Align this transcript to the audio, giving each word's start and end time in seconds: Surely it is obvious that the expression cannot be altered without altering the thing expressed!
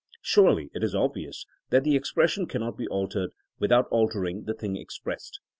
Surely 0.23 0.71
it 0.73 0.83
is 0.83 0.95
obvious 0.95 1.45
that 1.69 1.83
the 1.83 1.95
expression 1.95 2.47
cannot 2.47 2.75
be 2.75 2.87
altered 2.87 3.33
without 3.59 3.85
altering 3.91 4.45
the 4.45 4.53
thing 4.55 4.75
expressed! 4.75 5.39